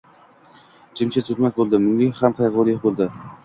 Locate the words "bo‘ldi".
1.61-1.83, 2.87-3.13